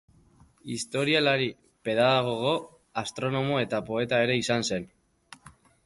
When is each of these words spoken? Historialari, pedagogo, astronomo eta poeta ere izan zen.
Historialari, 0.75 1.49
pedagogo, 1.89 2.55
astronomo 3.05 3.63
eta 3.67 3.83
poeta 3.93 4.25
ere 4.27 4.43
izan 4.45 4.71
zen. 4.73 4.93